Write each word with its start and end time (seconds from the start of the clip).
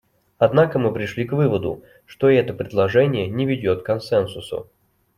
Однако 0.39 0.79
мы 0.79 0.91
пришли 0.91 1.25
к 1.25 1.31
выводу, 1.33 1.83
что 2.07 2.27
и 2.27 2.35
это 2.35 2.55
предложение 2.55 3.27
не 3.27 3.45
ведет 3.45 3.83
к 3.83 3.85
консенсусу. 3.85 4.67